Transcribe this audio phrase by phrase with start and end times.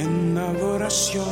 [0.00, 1.24] en adoración.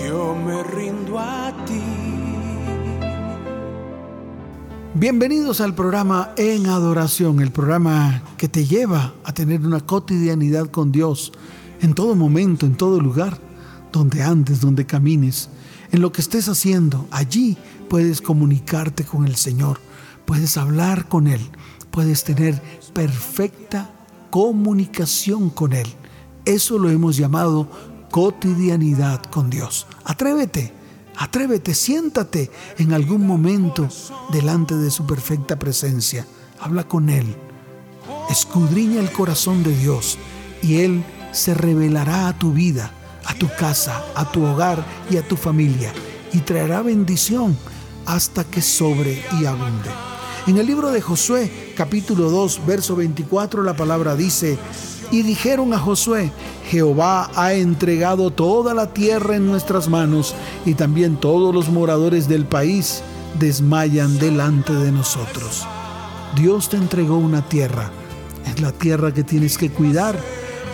[0.00, 1.82] Yo me rindo a ti.
[4.94, 10.92] Bienvenidos al programa En Adoración, el programa que te lleva a tener una cotidianidad con
[10.92, 11.32] Dios
[11.80, 13.38] en todo momento, en todo lugar,
[13.90, 15.48] donde andes, donde camines,
[15.90, 17.08] en lo que estés haciendo.
[17.10, 17.56] Allí
[17.88, 19.80] puedes comunicarte con el Señor,
[20.24, 21.40] puedes hablar con Él,
[21.90, 23.90] puedes tener perfecta
[24.32, 25.86] comunicación con Él.
[26.46, 27.68] Eso lo hemos llamado
[28.10, 29.86] cotidianidad con Dios.
[30.04, 30.72] Atrévete,
[31.18, 33.86] atrévete, siéntate en algún momento
[34.32, 36.26] delante de su perfecta presencia.
[36.58, 37.26] Habla con Él.
[38.30, 40.16] Escudriña el corazón de Dios
[40.62, 42.90] y Él se revelará a tu vida,
[43.26, 45.92] a tu casa, a tu hogar y a tu familia
[46.32, 47.54] y traerá bendición
[48.06, 49.90] hasta que sobre y abunde.
[50.46, 54.58] En el libro de Josué, capítulo 2, verso 24, la palabra dice,
[55.10, 56.30] y dijeron a Josué,
[56.68, 62.46] Jehová ha entregado toda la tierra en nuestras manos, y también todos los moradores del
[62.46, 63.02] país
[63.38, 65.66] desmayan delante de nosotros.
[66.36, 67.90] Dios te entregó una tierra,
[68.46, 70.18] es la tierra que tienes que cuidar,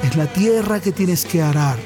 [0.04, 1.78] es la tierra que tienes que arar,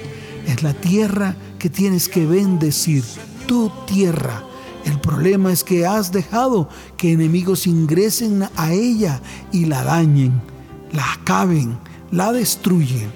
[0.47, 3.05] es la tierra que tienes que bendecir,
[3.47, 4.43] tu tierra
[4.85, 9.21] el problema es que has dejado que enemigos ingresen a ella
[9.53, 10.41] y la dañen,
[10.93, 11.79] la acaben,
[12.11, 13.11] la destruyen.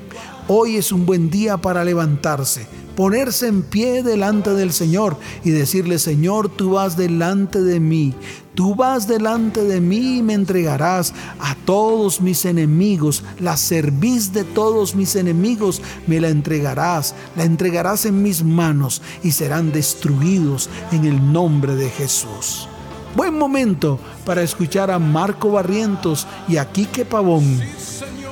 [0.48, 5.98] Hoy es un buen día para levantarse, ponerse en pie delante del Señor y decirle,
[5.98, 8.14] Señor, tú vas delante de mí,
[8.55, 14.42] tú vas delante de mí y me entregarás a todos mis enemigos, la cerviz de
[14.44, 21.05] todos mis enemigos me la entregarás, la entregarás en mis manos y serán destruidos en
[21.05, 22.69] el nombre de Jesús.
[23.14, 27.60] Buen momento para escuchar a Marco Barrientos y a Quique Pavón.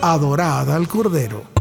[0.03, 1.54] Adorada al Cordero.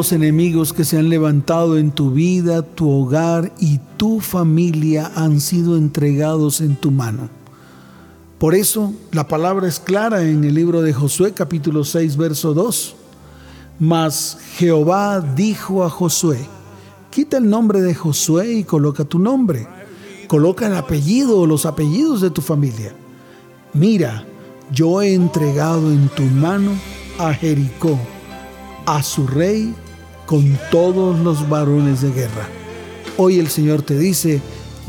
[0.00, 5.42] Los enemigos que se han levantado en tu vida, tu hogar y tu familia han
[5.42, 7.28] sido entregados en tu mano.
[8.38, 12.96] Por eso la palabra es clara en el libro de Josué capítulo 6 verso 2.
[13.78, 16.38] Mas Jehová dijo a Josué,
[17.10, 19.68] quita el nombre de Josué y coloca tu nombre.
[20.28, 22.94] Coloca el apellido o los apellidos de tu familia.
[23.74, 24.24] Mira,
[24.72, 26.70] yo he entregado en tu mano
[27.18, 27.98] a Jericó,
[28.86, 29.74] a su rey,
[30.30, 32.46] con todos los varones de guerra.
[33.16, 34.40] Hoy el Señor te dice,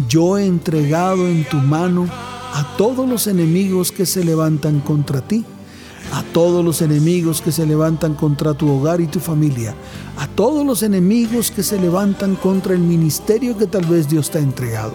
[0.08, 2.06] yo he entregado en tu mano
[2.54, 5.44] a todos los enemigos que se levantan contra ti,
[6.14, 9.74] a todos los enemigos que se levantan contra tu hogar y tu familia,
[10.20, 14.38] a todos los enemigos que se levantan contra el ministerio que tal vez Dios te
[14.38, 14.94] ha entregado.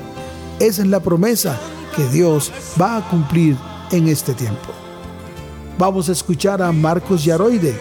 [0.61, 1.59] Esa es la promesa
[1.97, 3.57] que Dios va a cumplir
[3.91, 4.69] en este tiempo.
[5.77, 7.75] Vamos a escuchar a Marcos Yaroide.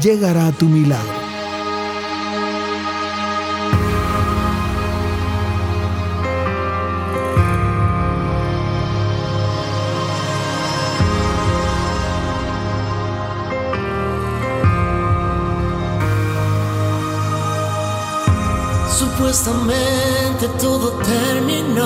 [0.00, 1.21] Llegará tu milagro.
[19.32, 21.80] Supuestamente todo terminó.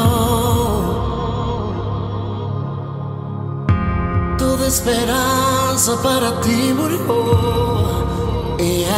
[4.37, 6.99] Toda esperanza para ti murió.
[8.59, 8.89] Yeah.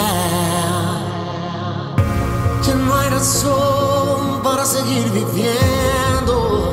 [2.62, 6.72] Ya no hay razón para seguir viviendo.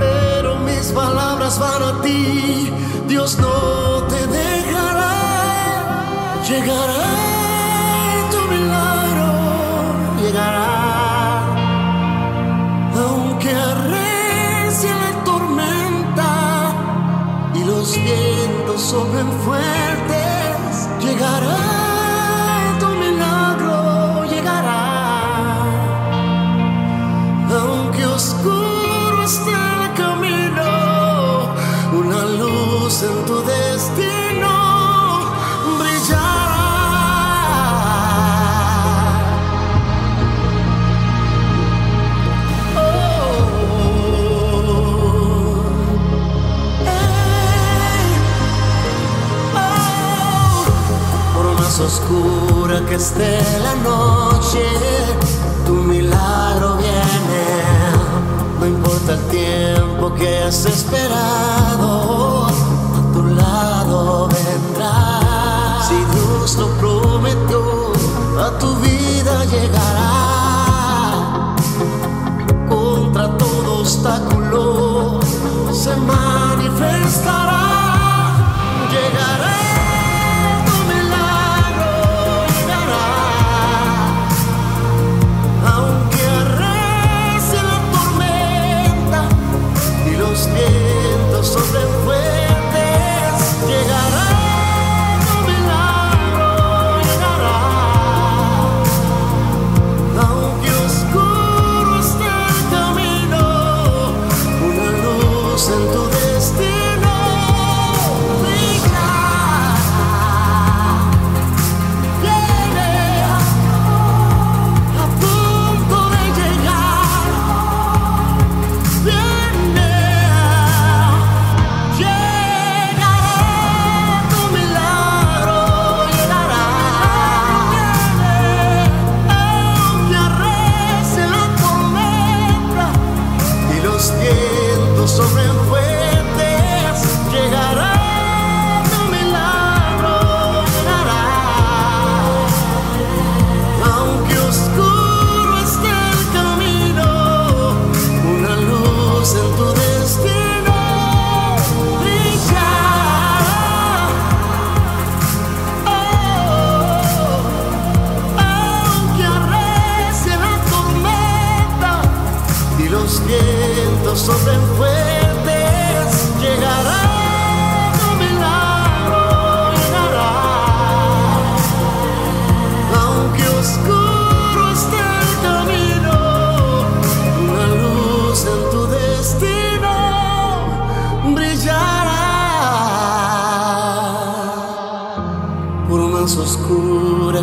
[0.00, 2.72] Pero mis palabras van a ti.
[3.06, 5.14] Dios no te dejará.
[6.48, 7.17] Llegará
[18.88, 19.87] vientos soplen fuertes,
[52.86, 54.62] que esté la noche,
[55.66, 57.44] tu milagro viene.
[58.60, 65.20] No importa el tiempo que has esperado, a tu lado vendrá.
[65.88, 67.92] Si Dios lo prometió,
[68.38, 68.97] a tu vida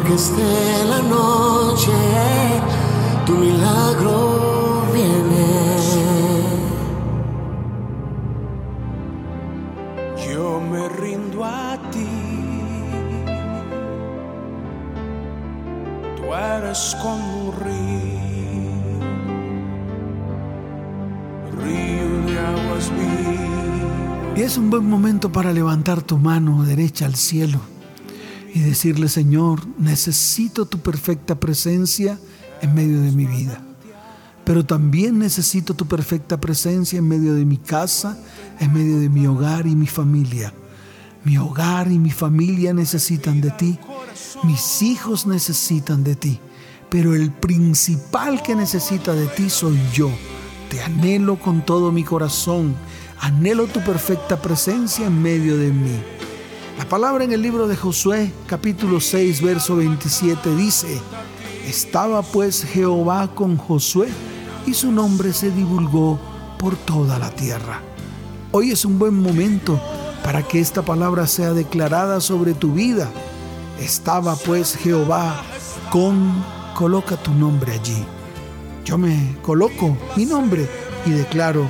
[0.06, 1.92] que esté la noche,
[3.26, 5.48] tu milagro viene.
[10.28, 12.08] Yo me rindo a ti.
[16.18, 18.20] Tú eres como un río,
[21.62, 24.38] río de aguas vivas.
[24.38, 27.75] Y es un buen momento para levantar tu mano derecha al cielo
[28.76, 32.20] decirle, Señor, necesito tu perfecta presencia
[32.62, 33.64] en medio de mi vida.
[34.44, 38.20] Pero también necesito tu perfecta presencia en medio de mi casa,
[38.60, 40.54] en medio de mi hogar y mi familia.
[41.24, 43.80] Mi hogar y mi familia necesitan de ti.
[44.44, 46.40] Mis hijos necesitan de ti.
[46.90, 50.12] Pero el principal que necesita de ti soy yo.
[50.70, 52.76] Te anhelo con todo mi corazón.
[53.22, 56.25] Anhelo tu perfecta presencia en medio de mí.
[56.78, 61.00] La palabra en el libro de Josué, capítulo 6, verso 27 dice,
[61.66, 64.10] Estaba pues Jehová con Josué
[64.66, 66.20] y su nombre se divulgó
[66.60, 67.80] por toda la tierra.
[68.52, 69.80] Hoy es un buen momento
[70.22, 73.10] para que esta palabra sea declarada sobre tu vida.
[73.80, 75.44] Estaba pues Jehová
[75.90, 76.44] con,
[76.76, 78.04] coloca tu nombre allí.
[78.84, 80.70] Yo me coloco mi nombre
[81.06, 81.70] y declaro,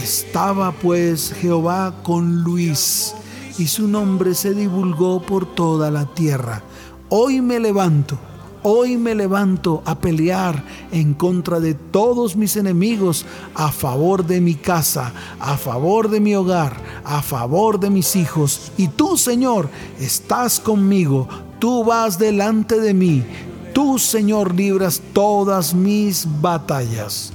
[0.00, 3.12] estaba pues Jehová con Luis
[3.58, 6.62] y su nombre se divulgó por toda la tierra.
[7.08, 8.18] Hoy me levanto,
[8.62, 14.54] hoy me levanto a pelear en contra de todos mis enemigos, a favor de mi
[14.54, 18.72] casa, a favor de mi hogar, a favor de mis hijos.
[18.76, 19.68] Y tú, Señor,
[20.00, 23.24] estás conmigo, tú vas delante de mí,
[23.72, 27.32] tú, Señor, libras todas mis batallas.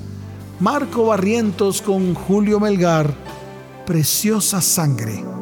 [0.59, 3.15] Marco Barrientos con Julio Melgar,
[3.87, 5.40] Preciosa Sangre.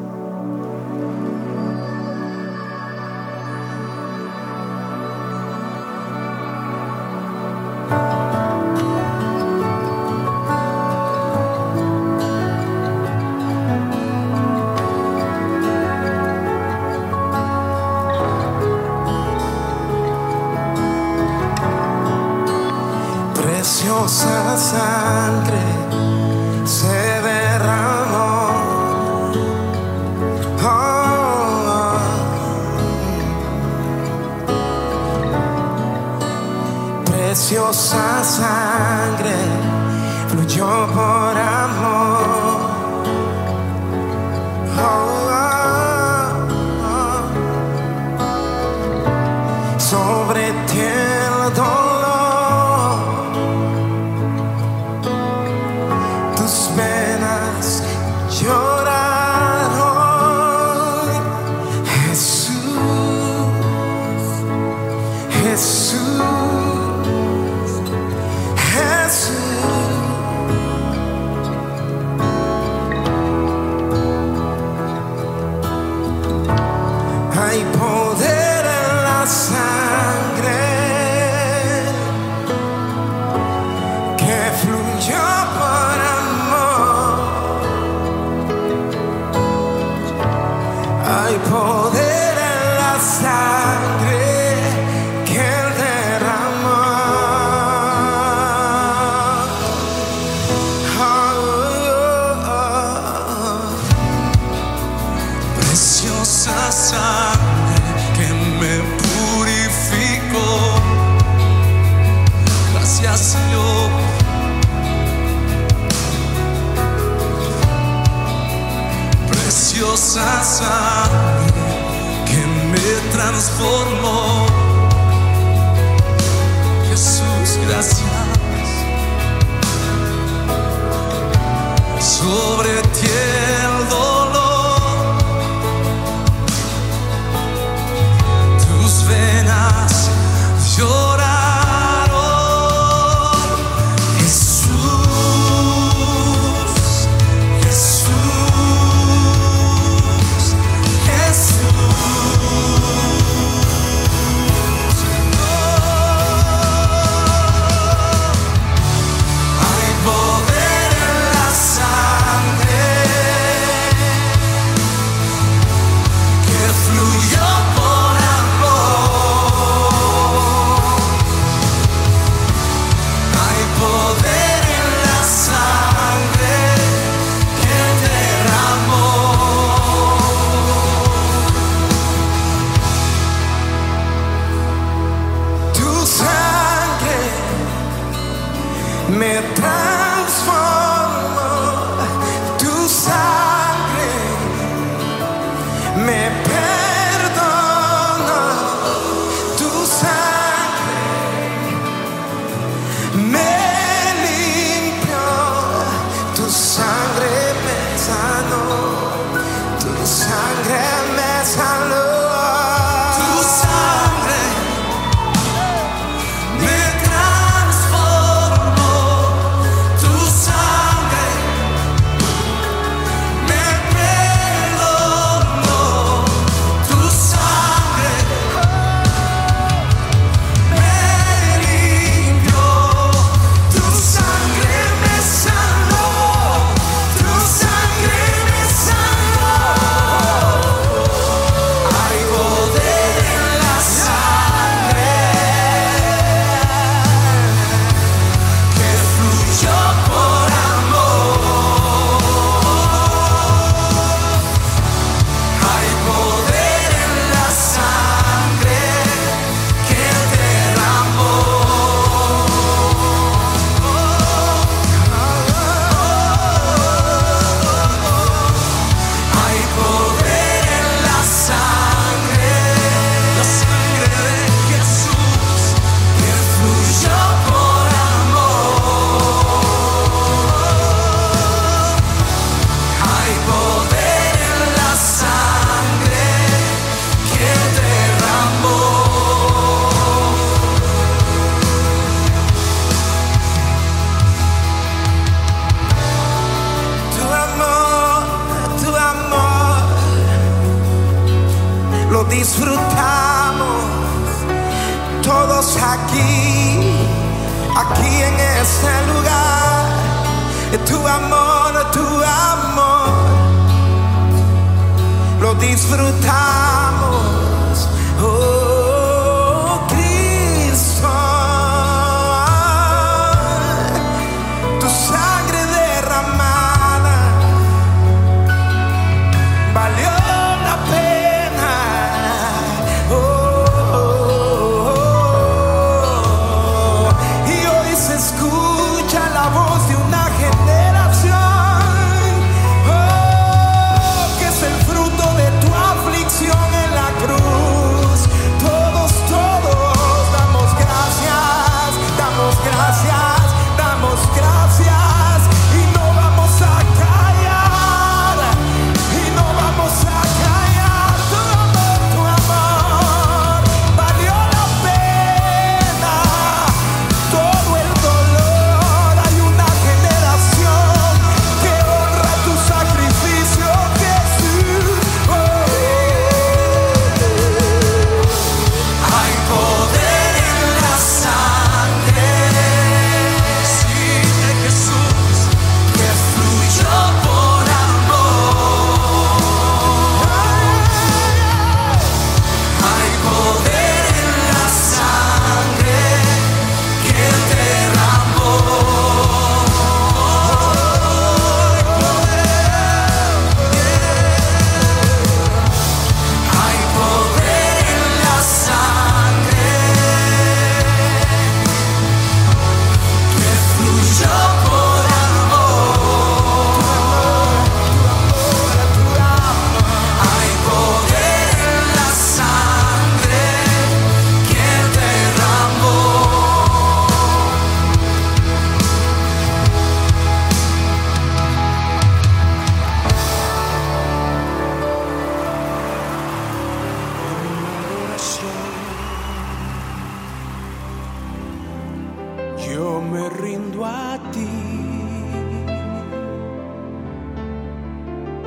[442.80, 444.48] Yo me rindo a ti.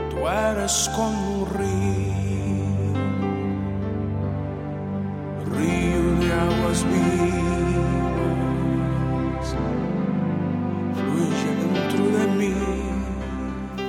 [0.09, 2.95] Tú eres como un río,
[5.55, 7.95] río de aguas vivas,
[10.97, 12.55] fluye dentro de mí.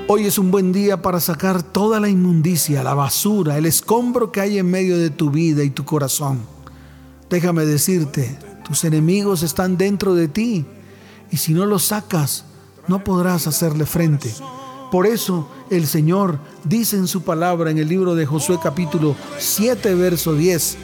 [0.10, 4.42] Hoy es un buen día para sacar toda la inmundicia, la basura, el escombro que
[4.42, 6.40] hay en medio de tu vida y tu corazón.
[7.30, 10.66] Déjame decirte, tus enemigos están dentro de ti
[11.32, 12.46] y si no los sacas,
[12.88, 14.34] no podrás hacerle frente.
[14.92, 19.96] Por eso el Señor dice en su palabra en el libro de Josué capítulo 7,
[19.96, 20.78] verso 10,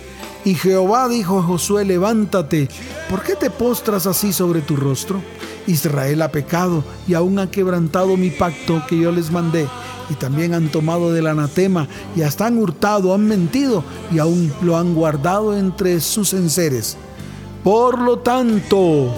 [0.46, 2.70] y Jehová dijo a Josué, levántate,
[3.10, 5.22] ¿por qué te postras así sobre tu rostro?
[5.68, 9.68] Israel ha pecado y aún ha quebrantado mi pacto que yo les mandé.
[10.10, 14.78] Y también han tomado del anatema y hasta han hurtado, han mentido y aún lo
[14.78, 16.98] han guardado entre sus enseres.
[17.64, 19.14] Por lo tanto,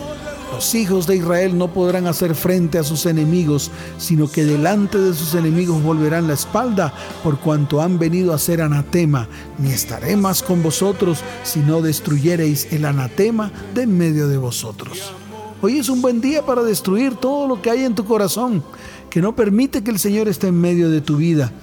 [0.51, 5.13] Los hijos de Israel no podrán hacer frente a sus enemigos, sino que delante de
[5.13, 9.30] sus enemigos volverán la espalda, por cuanto han venido a ser anatema.
[9.58, 15.13] Ni estaré más con vosotros, si no destruyereis el anatema de en medio de vosotros.
[15.62, 18.62] Hoy es un buen día para destruir todo lo que hay en tu corazón,
[19.10, 21.54] que no permite que el Señor esté en medio de tu vida.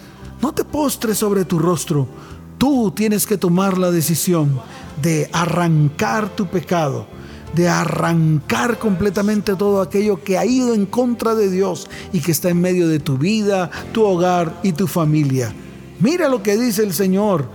[0.40, 2.08] No te postres sobre tu rostro.
[2.56, 4.58] Tú tienes que tomar la decisión
[5.02, 7.06] de arrancar tu pecado
[7.54, 12.50] de arrancar completamente todo aquello que ha ido en contra de Dios y que está
[12.50, 15.52] en medio de tu vida, tu hogar y tu familia.
[16.00, 17.48] Mira lo que dice el Señor.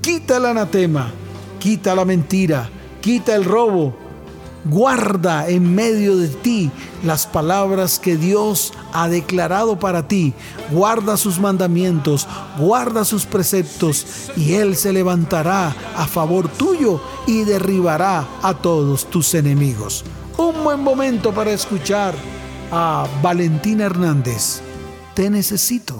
[0.00, 1.10] Quita el anatema,
[1.58, 2.68] quita la mentira,
[3.00, 3.96] quita el robo,
[4.64, 6.70] Guarda en medio de ti
[7.04, 10.32] las palabras que Dios ha declarado para ti.
[10.70, 12.26] Guarda sus mandamientos,
[12.58, 19.34] guarda sus preceptos y Él se levantará a favor tuyo y derribará a todos tus
[19.34, 20.04] enemigos.
[20.38, 22.14] Un buen momento para escuchar
[22.72, 24.60] a Valentina Hernández.
[25.14, 25.96] Te necesito.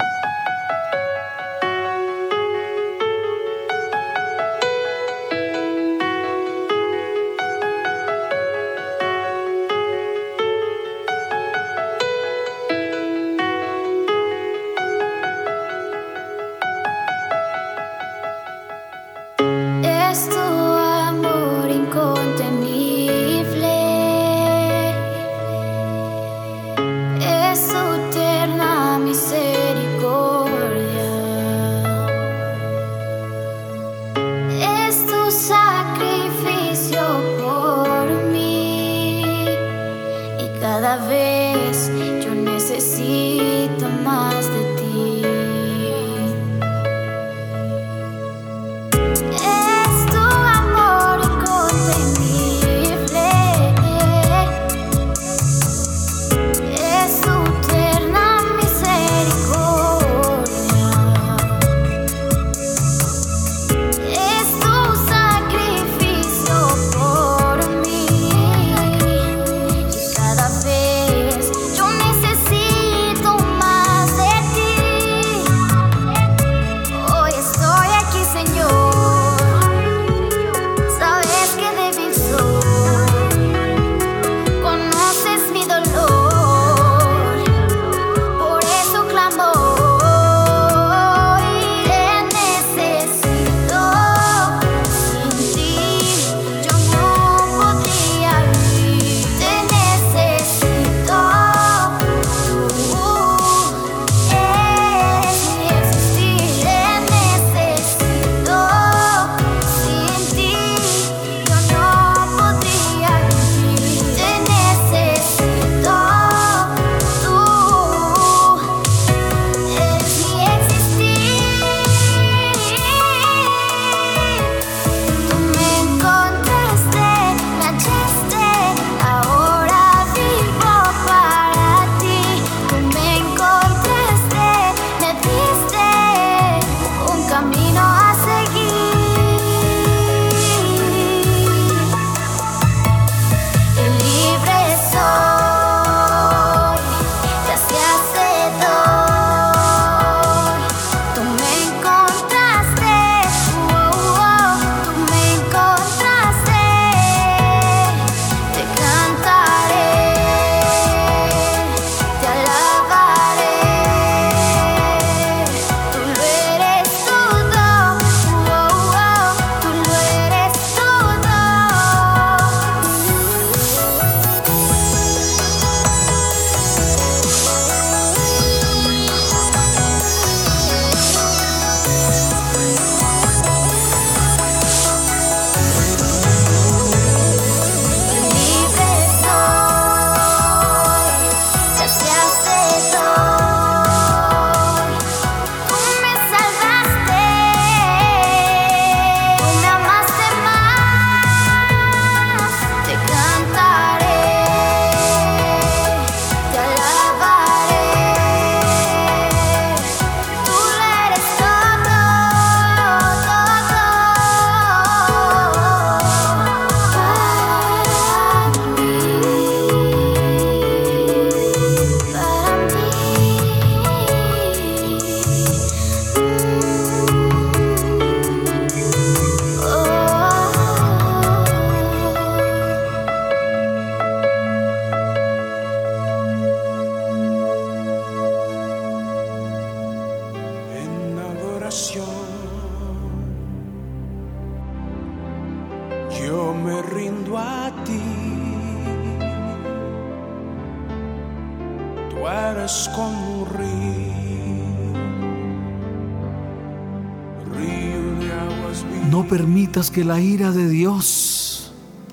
[259.95, 261.71] Que la ira de Dios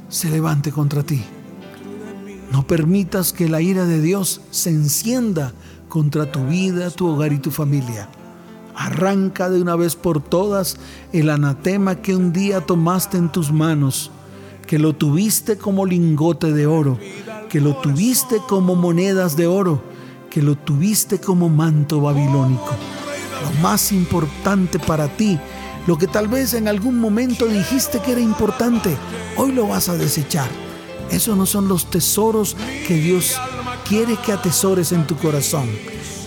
[0.08, 1.24] se levante contra ti.
[2.52, 5.52] No permitas que la ira de Dios se encienda
[5.90, 8.08] contra tu vida, tu hogar y tu familia.
[8.76, 10.78] Arranca de una vez por todas
[11.12, 14.12] el anatema que un día tomaste en tus manos,
[14.68, 17.00] que lo tuviste como lingote de oro,
[17.50, 19.82] que lo tuviste como monedas de oro,
[20.30, 22.76] que lo tuviste como manto babilónico.
[23.42, 25.40] Lo más importante para ti,
[25.88, 28.96] lo que tal vez en algún momento dijiste que era importante,
[29.38, 30.50] hoy lo vas a desechar.
[31.10, 32.56] Esos no son los tesoros
[32.88, 33.36] que Dios
[33.88, 35.68] quiere que atesores en tu corazón.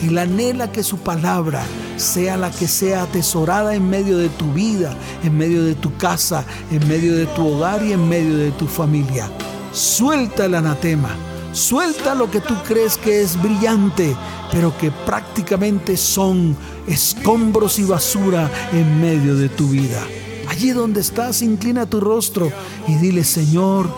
[0.03, 1.64] Él anhela que su palabra
[1.97, 6.45] sea la que sea atesorada en medio de tu vida, en medio de tu casa,
[6.71, 9.31] en medio de tu hogar y en medio de tu familia.
[9.73, 11.17] Suelta el anatema,
[11.55, 14.14] suelta lo que tú crees que es brillante,
[14.51, 20.03] pero que prácticamente son escombros y basura en medio de tu vida.
[20.49, 22.51] Allí donde estás, inclina tu rostro
[22.87, 23.88] y dile, Señor,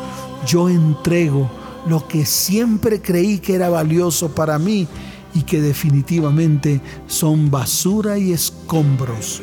[0.47, 1.51] yo entrego
[1.88, 4.87] lo que siempre creí que era valioso para mí
[5.35, 9.42] y que definitivamente son basura y escombros.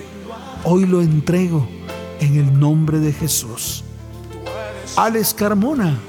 [0.63, 1.67] Hoy lo entrego
[2.19, 3.83] en el nombre de Jesús.
[4.95, 5.99] Alex Carmona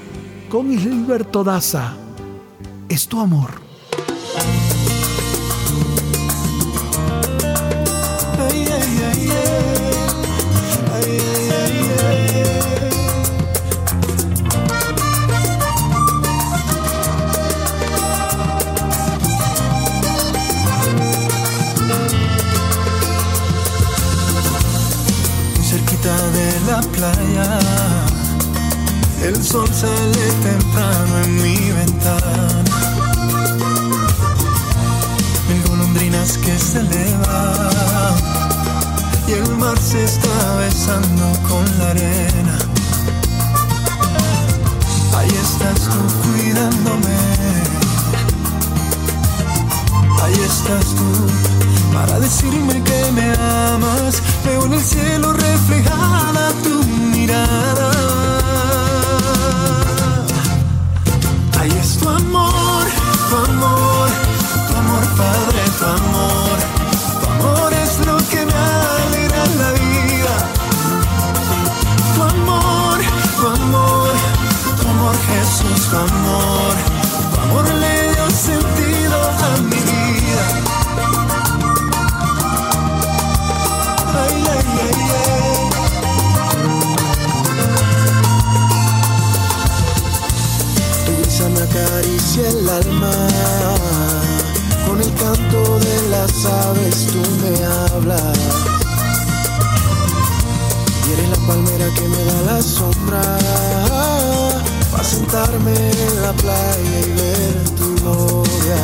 [2.87, 3.49] Es tu amor.
[25.61, 27.59] Cerquita de la playa,
[29.21, 29.67] el sol
[30.43, 32.63] temprano en mi ventana.
[35.47, 38.15] Mil golondrinas que se elevan
[39.27, 42.57] y el mar se está besando con la arena.
[45.17, 47.17] Ahí estás tú cuidándome.
[50.23, 51.09] Ahí estás tú
[51.93, 53.33] para decirme que me
[53.73, 54.21] amas.
[54.43, 56.83] Veo en el cielo reflejada tu
[57.15, 58.34] mirada.
[62.05, 62.85] Tu amor,
[63.29, 64.09] tu amor,
[64.67, 66.57] tu amor, Padre, tu amor.
[67.19, 68.63] Tu amor es lo que me
[68.99, 70.35] alegra la vida.
[72.13, 72.97] Tu amor,
[73.37, 74.13] tu amor,
[74.79, 76.73] tu amor, Jesús, tu amor.
[77.33, 79.84] Tu amor le dio sentido a mi
[91.75, 93.11] acaricia el alma.
[94.87, 98.37] Con el canto de las aves tú me hablas.
[101.07, 103.21] Y eres la palmera que me da la sombra.
[104.91, 108.81] Para sentarme en la playa y ver tu gloria.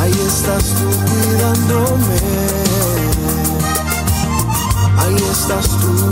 [0.00, 2.20] Ahí estás tú cuidándome.
[4.98, 6.10] Ahí estás tú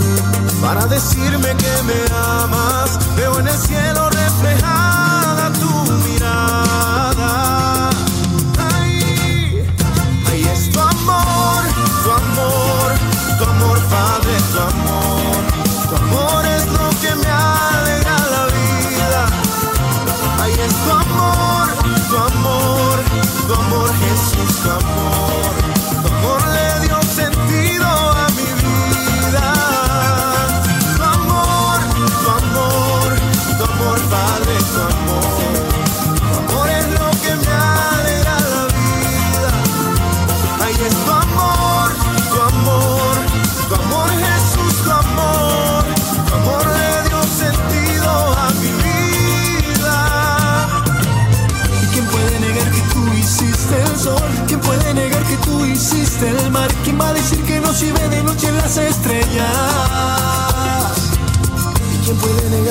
[0.61, 2.99] para decirme que me amas.
[3.15, 5.88] Veo en el cielo reflejada tu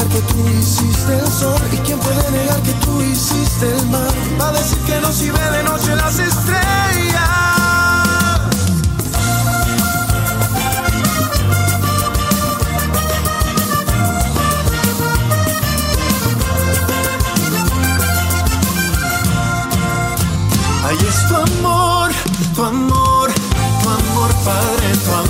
[0.09, 1.61] que tú hiciste el sol?
[1.73, 4.11] ¿Y quién puede negar que tú hiciste el mar?
[4.40, 7.29] Va a decir que no se ve de noche las estrellas.
[20.87, 22.11] Ahí es tu amor,
[22.55, 23.31] tu amor,
[23.83, 25.28] tu amor, Padre, tu amor.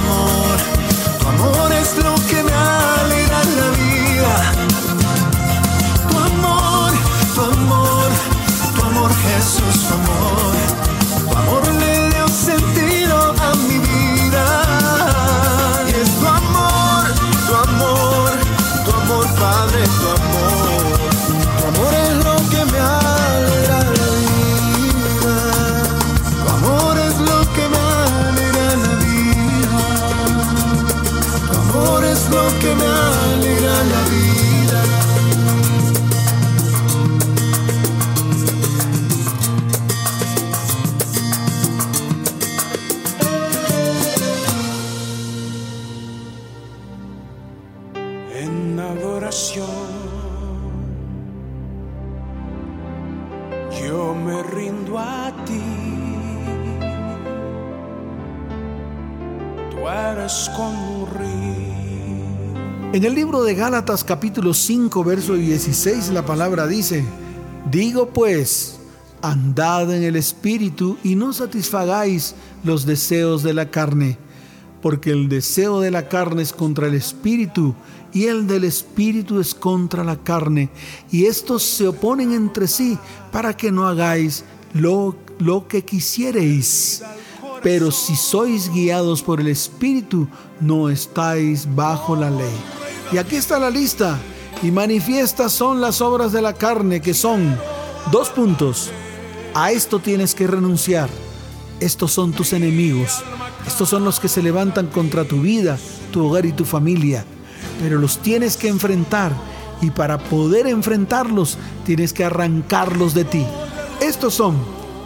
[63.58, 67.04] Gálatas capítulo 5 verso 16 la palabra dice,
[67.68, 68.78] digo pues,
[69.20, 74.16] andad en el espíritu y no satisfagáis los deseos de la carne,
[74.80, 77.74] porque el deseo de la carne es contra el espíritu
[78.12, 80.70] y el del espíritu es contra la carne,
[81.10, 82.96] y estos se oponen entre sí
[83.32, 87.02] para que no hagáis lo, lo que quisiereis.
[87.64, 90.28] Pero si sois guiados por el espíritu,
[90.60, 92.87] no estáis bajo la ley.
[93.12, 94.18] Y aquí está la lista.
[94.62, 97.58] Y manifiestas son las obras de la carne, que son
[98.10, 98.90] dos puntos.
[99.54, 101.08] A esto tienes que renunciar.
[101.80, 103.22] Estos son tus enemigos.
[103.66, 105.78] Estos son los que se levantan contra tu vida,
[106.12, 107.24] tu hogar y tu familia
[107.80, 109.32] pero los tienes que enfrentar
[109.80, 113.46] y para poder enfrentarlos tienes que arrancarlos de ti.
[114.00, 114.56] Estos son,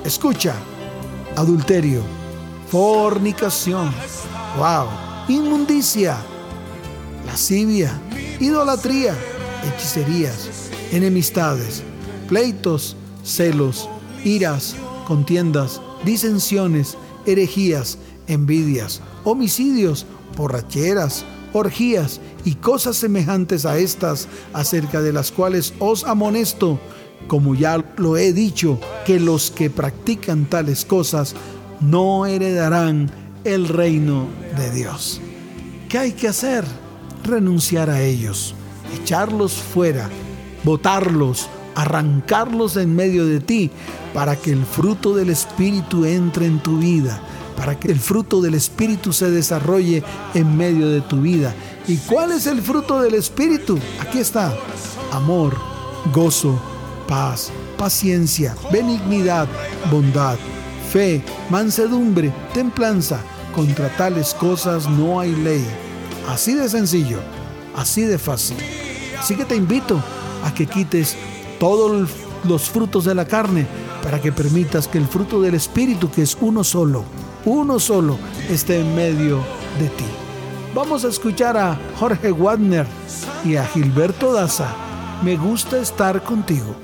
[0.04, 0.54] escucha,
[1.36, 2.02] adulterio,
[2.68, 3.92] fornicación,
[4.56, 4.86] wow,
[5.28, 6.16] inmundicia,
[7.26, 8.00] lascivia,
[8.40, 9.14] idolatría,
[9.66, 11.82] hechicerías, enemistades,
[12.28, 13.88] pleitos, celos,
[14.24, 14.74] iras,
[15.06, 16.96] contiendas, disensiones,
[17.26, 20.06] herejías, envidias, homicidios,
[20.36, 26.78] borracheras, orgías y cosas semejantes a estas, acerca de las cuales os amonesto,
[27.28, 31.34] como ya lo he dicho, que los que practican tales cosas
[31.80, 33.10] no heredarán
[33.44, 35.20] el reino de Dios.
[35.88, 36.64] ¿Qué hay que hacer?
[37.24, 38.54] Renunciar a ellos,
[39.00, 40.08] echarlos fuera,
[40.64, 43.70] botarlos, arrancarlos en medio de ti,
[44.12, 47.22] para que el fruto del Espíritu entre en tu vida
[47.56, 50.02] para que el fruto del Espíritu se desarrolle
[50.34, 51.54] en medio de tu vida.
[51.86, 53.78] ¿Y cuál es el fruto del Espíritu?
[54.00, 54.52] Aquí está.
[55.12, 55.56] Amor,
[56.12, 56.58] gozo,
[57.06, 59.46] paz, paciencia, benignidad,
[59.90, 60.38] bondad,
[60.92, 63.20] fe, mansedumbre, templanza.
[63.54, 65.64] Contra tales cosas no hay ley.
[66.28, 67.18] Así de sencillo,
[67.76, 68.56] así de fácil.
[69.18, 70.02] Así que te invito
[70.44, 71.16] a que quites
[71.58, 72.10] todos
[72.44, 73.66] los frutos de la carne
[74.02, 77.04] para que permitas que el fruto del Espíritu, que es uno solo,
[77.44, 78.18] uno solo
[78.50, 79.38] esté en medio
[79.78, 80.04] de ti.
[80.74, 82.86] Vamos a escuchar a Jorge Wagner
[83.44, 84.74] y a Gilberto Daza.
[85.22, 86.74] Me gusta estar contigo.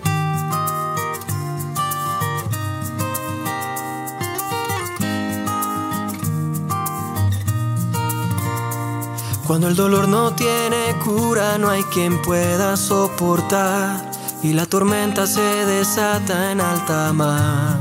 [9.48, 14.10] Cuando el dolor no tiene cura, no hay quien pueda soportar
[14.42, 17.78] y la tormenta se desata en alta mar.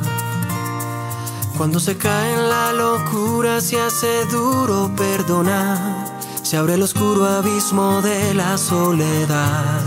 [1.57, 6.07] Cuando se cae en la locura se hace duro perdonar,
[6.41, 9.82] se abre el oscuro abismo de la soledad.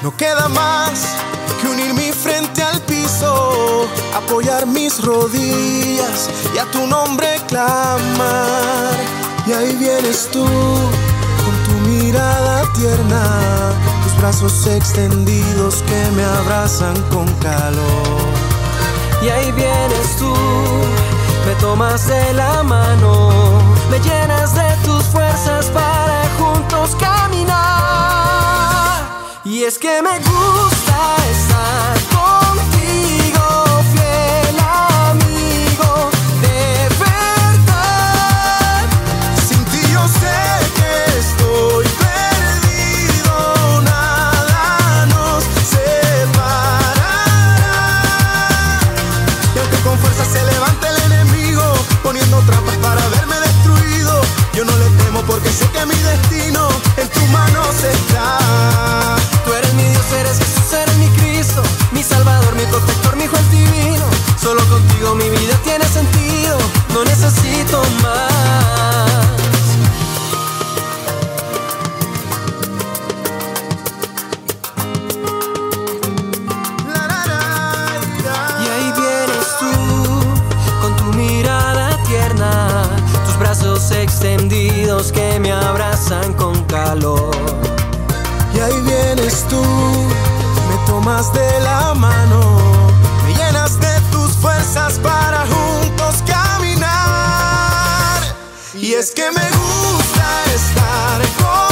[0.00, 1.08] No queda más
[1.60, 9.19] que unir mi frente al piso, apoyar mis rodillas y a tu nombre clamar.
[9.46, 13.72] Y ahí vienes tú con tu mirada tierna,
[14.04, 18.50] tus brazos extendidos que me abrazan con calor
[19.22, 20.32] y ahí vienes tú,
[21.46, 23.28] me tomas de la mano,
[23.90, 27.60] me llenas de tus fuerzas para juntos caminar.
[29.44, 32.79] Y es que me gusta estar contigo,
[55.60, 58.38] sé que mi destino en tus manos está.
[59.44, 63.50] Tú eres mi Dios, eres Jesús, eres mi Cristo, mi Salvador, mi protector, mi juez
[63.50, 64.06] divino.
[64.40, 66.58] Solo contigo mi vida tiene sentido,
[66.94, 68.29] no necesito más.
[85.12, 87.30] Que me abrazan con calor.
[88.54, 92.58] Y ahí vienes tú, me tomas de la mano,
[93.24, 98.20] me llenas de tus fuerzas para juntos caminar.
[98.74, 101.69] Y es que me gusta estar contigo,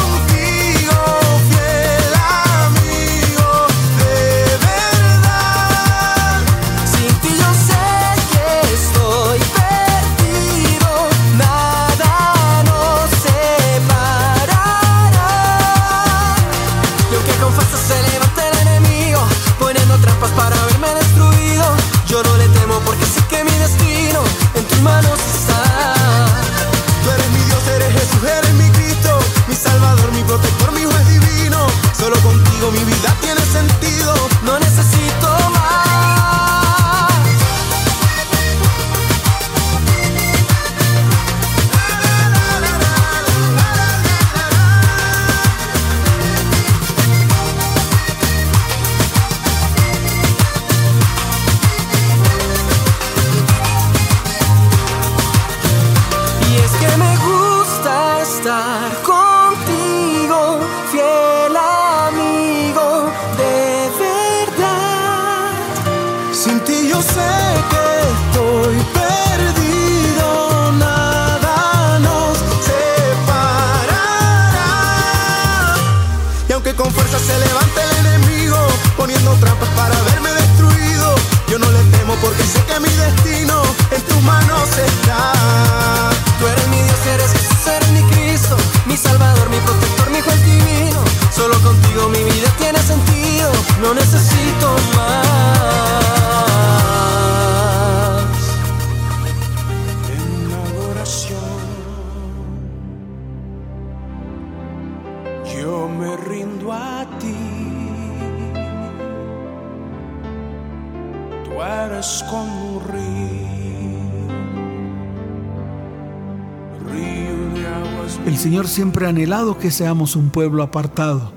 [118.68, 121.32] Siempre anhelado que seamos un pueblo apartado,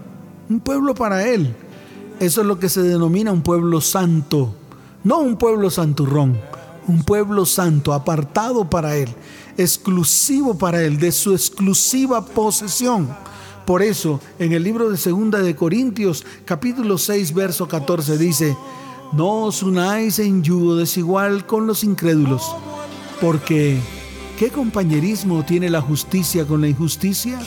[0.50, 1.56] un pueblo para Él.
[2.20, 4.54] Eso es lo que se denomina un pueblo santo,
[5.06, 6.38] no un pueblo santurrón,
[6.88, 9.10] un pueblo santo, apartado para Él,
[9.58, 13.08] exclusivo para Él, de su exclusiva posesión.
[13.66, 18.58] Por eso, en el libro de Segunda de Corintios, capítulo 6, verso 14 dice,
[19.14, 22.44] no os unáis en yugo desigual con los incrédulos,
[23.22, 23.80] porque
[24.42, 27.40] ¿qué compañerismo tiene la justicia con la injusticia?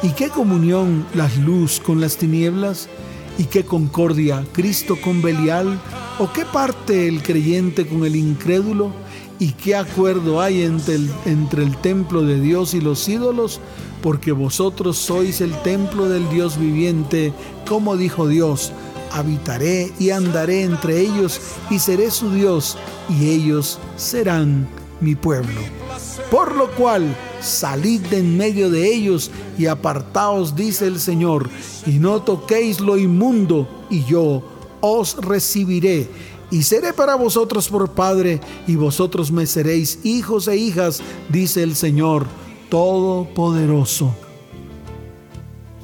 [0.00, 2.88] ¿Y qué comunión las luz con las tinieblas?
[3.36, 5.80] ¿Y qué concordia Cristo con Belial?
[6.20, 8.92] ¿O qué parte el creyente con el incrédulo?
[9.40, 13.60] ¿Y qué acuerdo hay entre el, entre el templo de Dios y los ídolos?
[14.00, 17.32] Porque vosotros sois el templo del Dios viviente,
[17.68, 18.70] como dijo Dios
[19.10, 22.78] habitaré y andaré entre ellos y seré su Dios
[23.08, 24.68] y ellos serán
[25.00, 25.60] mi pueblo.
[26.30, 31.50] Por lo cual, salid de en medio de ellos y apartaos, dice el Señor,
[31.86, 34.42] y no toquéis lo inmundo, y yo
[34.80, 36.08] os recibiré.
[36.52, 41.74] Y seré para vosotros por Padre, y vosotros me seréis hijos e hijas, dice el
[41.74, 42.26] Señor
[42.68, 44.14] Todopoderoso.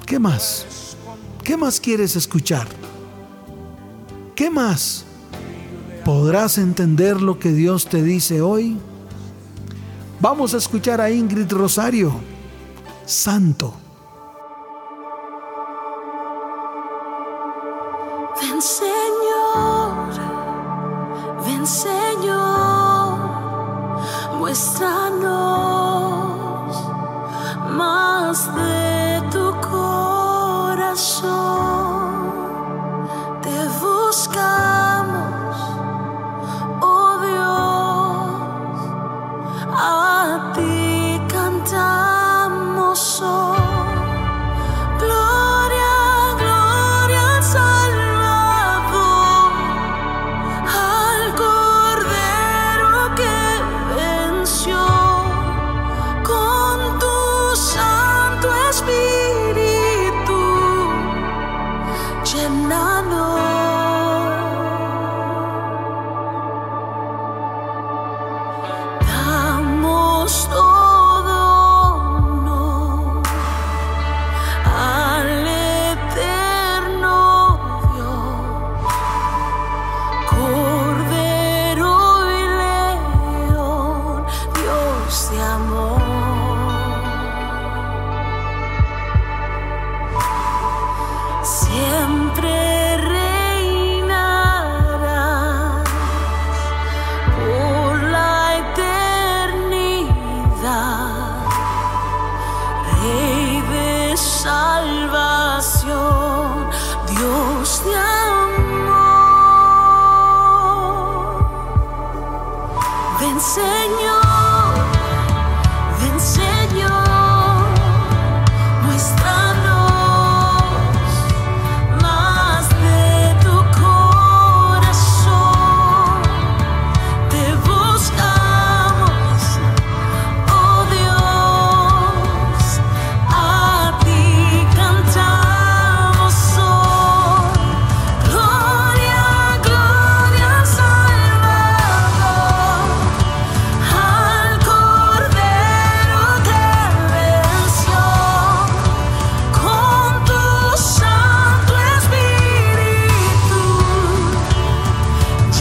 [0.06, 0.96] ¿Qué más?
[1.42, 2.68] ¿Qué más quieres escuchar?
[4.36, 5.04] ¿Qué más?
[6.04, 8.76] ¿Podrás entender lo que Dios te dice hoy?
[10.18, 12.12] Vamos a escuchar a Ingrid Rosario,
[13.04, 13.85] Santo.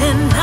[0.05, 0.34] and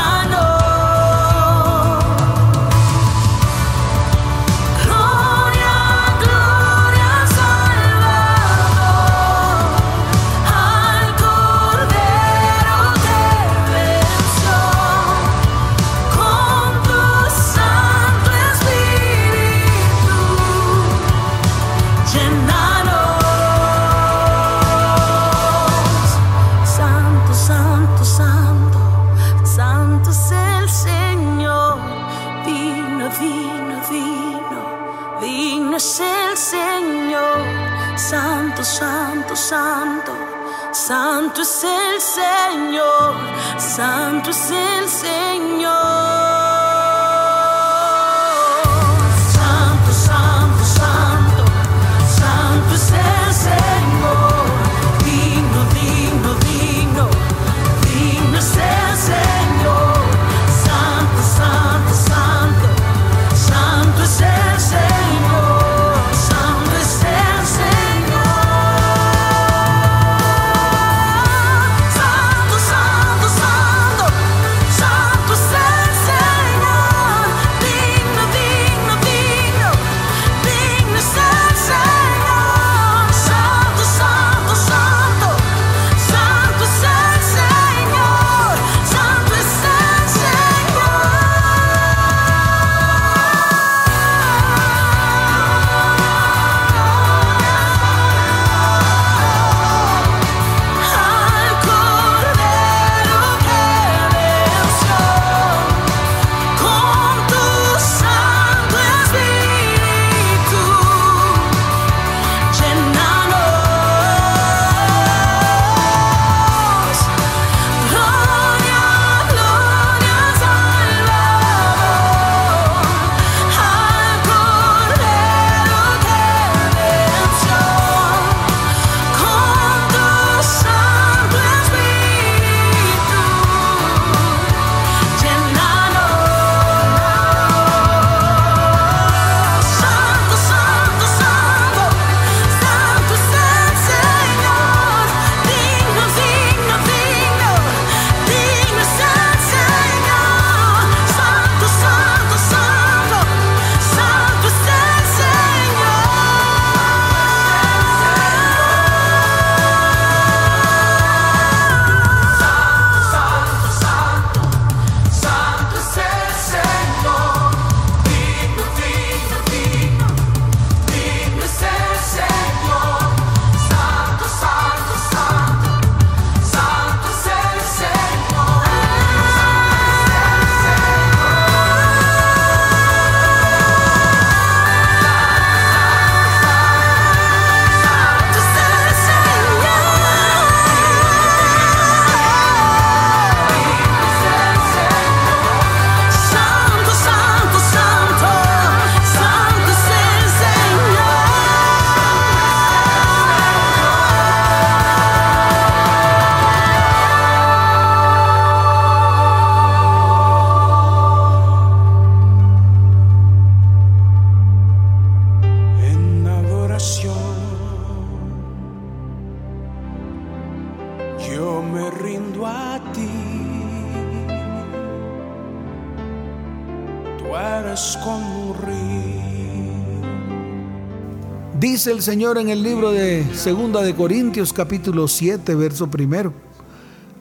[231.59, 236.31] Dice el Señor en el libro de Segunda de Corintios capítulo 7 verso primero.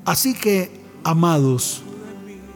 [0.05, 0.71] Así que,
[1.03, 1.83] amados,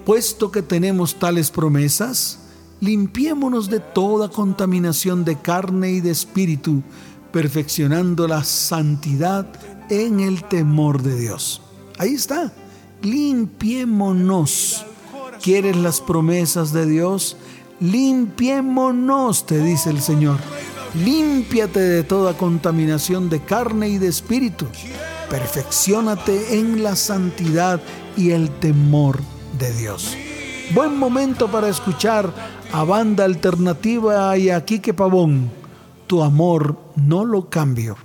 [0.04, 2.40] puesto que tenemos tales promesas,
[2.80, 6.82] limpiémonos de toda contaminación de carne y de espíritu,
[7.32, 9.46] perfeccionando la santidad
[9.88, 11.62] en el temor de Dios.
[11.96, 12.52] Ahí está,
[13.00, 14.84] limpiémonos.
[15.42, 17.36] ¿Quieres las promesas de Dios?
[17.80, 20.38] Limpiémonos, te dice el Señor.
[20.94, 24.66] Límpiate de toda contaminación de carne y de espíritu.
[25.28, 27.80] Perfeccionate en la santidad
[28.16, 29.20] y el temor
[29.58, 30.16] de Dios.
[30.74, 32.32] Buen momento para escuchar
[32.72, 35.50] a Banda Alternativa y a Quique Pavón.
[36.06, 37.96] Tu amor no lo cambio.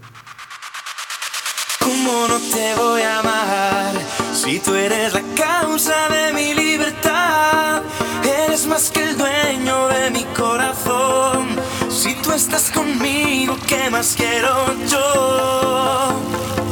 [1.80, 7.84] ¿Cómo no te voy a amar si tú eres la causa de mi libertad?
[8.24, 11.48] Eres más que el dueño de mi corazón.
[11.90, 14.54] Si tú estás conmigo, ¿qué más quiero
[14.88, 16.16] yo?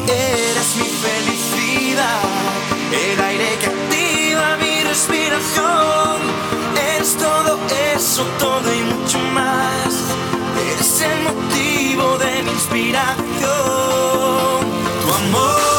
[0.07, 2.21] Eres mi felicidad,
[2.91, 6.17] el aire que activa mi respiración.
[6.95, 7.59] Eres todo
[7.95, 9.91] eso, todo y mucho más.
[10.71, 13.17] Eres el motivo de mi inspiración.
[15.01, 15.78] Tu amor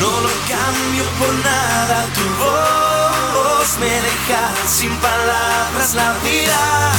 [0.00, 2.06] no lo cambio por nada.
[2.14, 6.92] Tu voz me deja sin palabras la vida.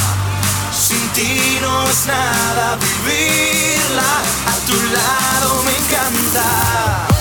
[0.72, 4.10] Sin ti no es nada vivirla.
[4.52, 7.17] A tu lado me encanta.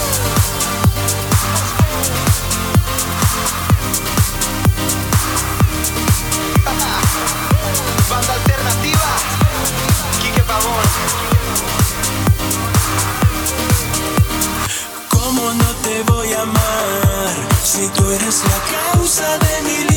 [17.77, 19.96] Si tú eres la causa de mi vida.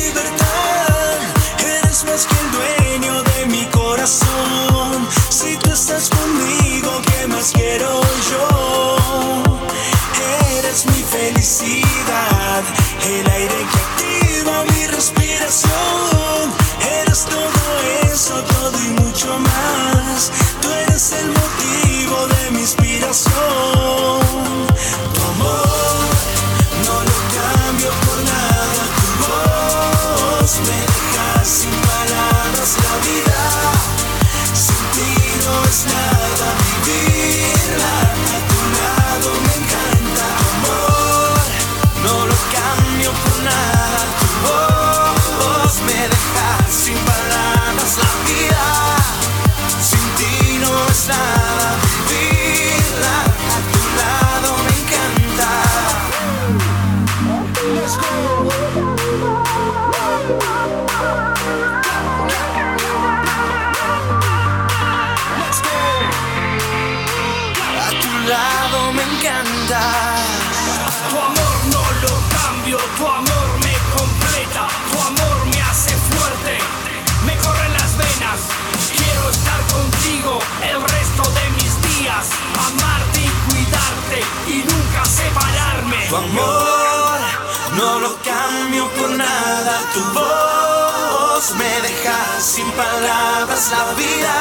[92.83, 94.35] Palabras la vida.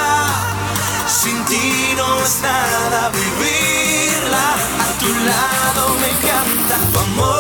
[1.07, 4.47] Sin ti no es nada vivirla.
[4.85, 7.40] A tu lado me encanta tu amor.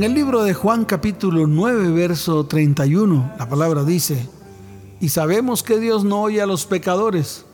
[0.00, 4.26] En el libro de Juan capítulo 9, verso 31, la palabra dice,
[4.98, 7.44] y sabemos que Dios no oye a los pecadores,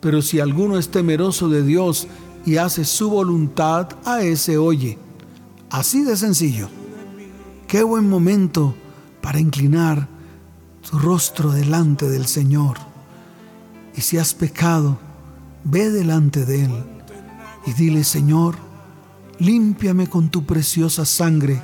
[0.00, 2.08] pero si alguno es temeroso de Dios
[2.46, 4.96] y hace su voluntad, a ese oye.
[5.68, 6.70] Así de sencillo.
[7.68, 8.74] Qué buen momento
[9.20, 10.08] para inclinar
[10.90, 12.78] tu rostro delante del Señor.
[13.94, 14.98] Y si has pecado,
[15.62, 16.72] ve delante de Él
[17.66, 18.54] y dile, Señor,
[19.38, 21.60] límpiame con tu preciosa sangre,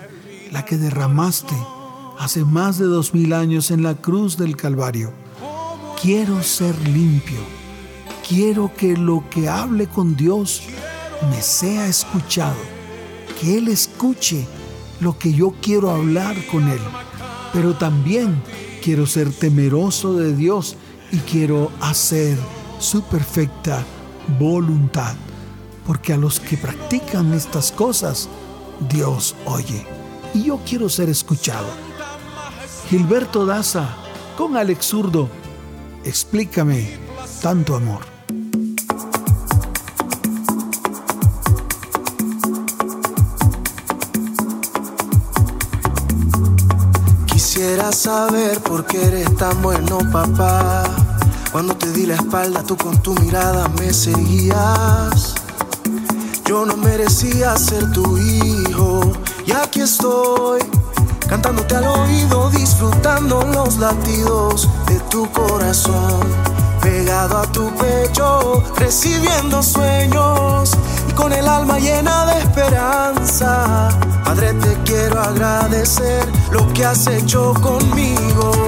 [0.53, 1.57] la que derramaste
[2.19, 5.13] hace más de dos mil años en la cruz del Calvario.
[6.01, 7.39] Quiero ser limpio.
[8.29, 10.63] Quiero que lo que hable con Dios
[11.31, 12.59] me sea escuchado.
[13.41, 14.47] Que Él escuche
[15.01, 16.81] lo que yo quiero hablar con Él.
[17.53, 18.43] Pero también
[18.83, 20.77] quiero ser temeroso de Dios
[21.13, 22.37] y quiero hacer
[22.79, 23.85] su perfecta
[24.39, 25.15] voluntad.
[25.87, 28.29] Porque a los que practican estas cosas,
[28.91, 29.98] Dios oye.
[30.35, 31.67] Y yo quiero ser escuchado.
[32.89, 33.89] Gilberto Daza
[34.37, 35.29] con Alex Zurdo.
[36.05, 36.99] Explícame
[37.43, 38.01] tanto amor.
[47.27, 50.85] Quisiera saber por qué eres tan bueno, papá.
[51.53, 55.35] Cuando te di la espalda, tú con tu mirada me seguías.
[56.45, 59.13] Yo no merecía ser tu hijo,
[59.49, 60.61] y aquí estoy,
[61.27, 66.21] cantándote al oído, disfrutando los latidos de tu corazón.
[66.83, 70.77] Pegado a tu pecho, recibiendo sueños
[71.09, 73.89] y con el alma llena de esperanza.
[74.23, 78.68] Padre, te quiero agradecer lo que has hecho conmigo.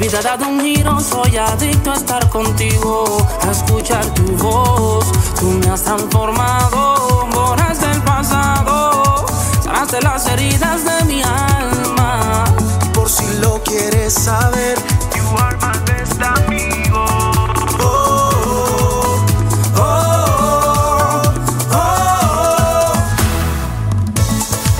[0.00, 3.04] vida ha dado un giro, soy adicto a estar contigo,
[3.46, 5.04] a escuchar tu voz.
[5.38, 9.26] Tú me has transformado, borraste el pasado,
[9.62, 12.44] sanaste las heridas de mi alma.
[12.94, 14.78] Por si lo quieres saber,
[15.14, 17.04] you are my best amigo.
[17.78, 19.22] Oh,
[19.76, 21.22] oh,
[21.74, 22.92] oh,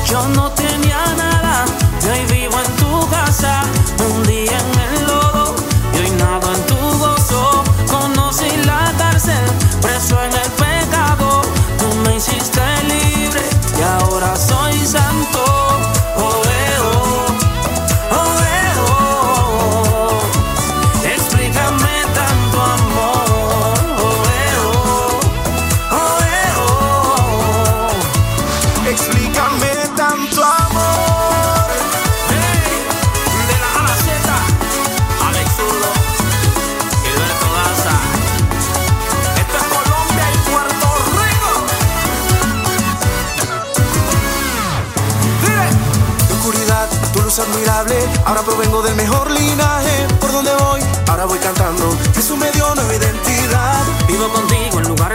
[0.06, 1.66] Yo no tenía nada,
[2.02, 3.69] y hoy vivo en tu casa.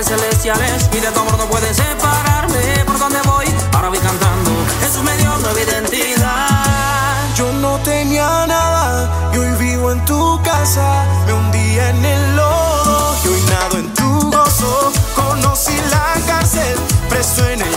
[0.05, 2.83] Lugares celestiales y de tu amor no puedes separarme.
[2.85, 4.51] Por donde voy, ahora voy cantando.
[4.81, 7.35] Jesús me dio nueva identidad.
[7.35, 11.05] Yo no tenía nada y hoy vivo en tu casa.
[11.25, 14.91] Me hundí en el lodo y hoy nado en tu gozo.
[15.15, 16.77] Conocí la cárcel,
[17.09, 17.75] preso en el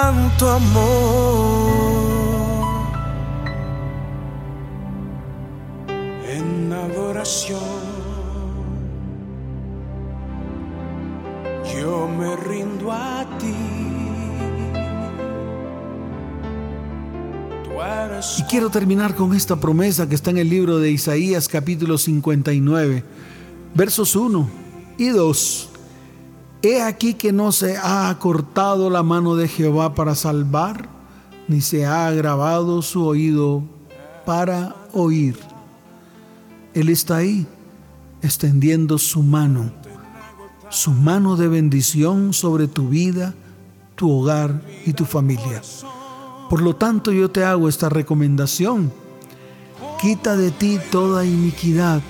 [0.00, 1.88] tanto amor.
[6.36, 7.58] en adoración.
[11.74, 13.54] Yo me rindo a ti.
[18.38, 23.04] Y quiero terminar con esta promesa que está en el libro de Isaías capítulo 59,
[23.74, 24.48] versos 1
[24.98, 25.77] y 2.
[26.60, 30.88] He aquí que no se ha acortado la mano de Jehová para salvar,
[31.46, 33.62] ni se ha agravado su oído
[34.26, 35.38] para oír.
[36.74, 37.46] Él está ahí,
[38.22, 39.70] extendiendo su mano,
[40.68, 43.34] su mano de bendición sobre tu vida,
[43.94, 45.62] tu hogar y tu familia.
[46.50, 48.92] Por lo tanto, yo te hago esta recomendación.
[50.00, 52.02] Quita de ti toda iniquidad,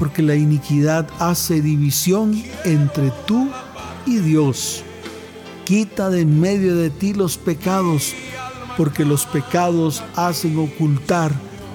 [0.00, 3.63] porque la iniquidad hace división entre tú y
[4.06, 4.82] Dios.
[5.64, 8.12] Quita de en medio de ti los pecados,
[8.76, 11.32] porque los pecados hacen ocultar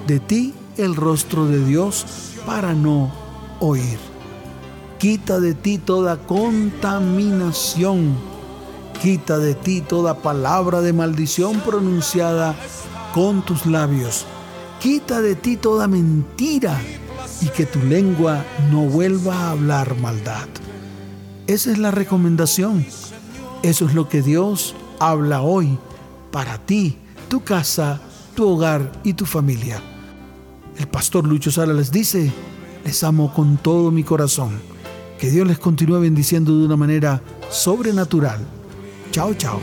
[0.08, 2.06] de ti el rostro de Dios
[2.46, 3.12] para no
[3.60, 3.98] oír.
[5.00, 8.16] Quita de ti toda contaminación.
[9.02, 12.56] Quita de ti toda palabra de maldición pronunciada
[13.14, 14.26] con tus labios.
[14.80, 16.80] Quita de ti toda mentira
[17.42, 20.48] y que tu lengua no vuelva a hablar maldad.
[21.50, 22.86] Esa es la recomendación.
[23.64, 25.80] Eso es lo que Dios habla hoy
[26.32, 28.00] para ti, tu casa,
[28.36, 29.82] tu hogar y tu familia.
[30.78, 32.32] El pastor Lucho Sala les dice,
[32.86, 34.52] les amo con todo mi corazón.
[35.18, 37.20] Que Dios les continúe bendiciendo de una manera
[37.50, 38.46] sobrenatural.
[39.12, 39.60] Chao, chao.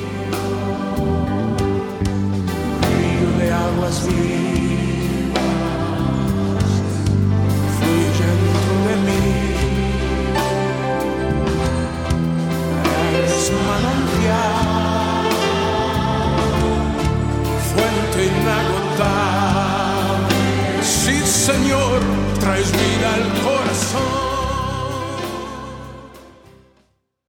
[21.46, 22.00] Señor,
[22.40, 24.35] traes vida al corazón.